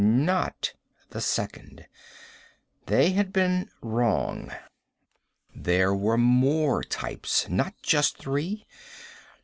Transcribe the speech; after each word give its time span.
Not 0.03 0.73
the 1.11 1.21
Second. 1.21 1.85
They 2.87 3.11
had 3.11 3.31
been 3.31 3.69
wrong. 3.83 4.51
There 5.55 5.93
were 5.93 6.17
more 6.17 6.83
types. 6.83 7.47
Not 7.49 7.75
just 7.83 8.17
three. 8.17 8.65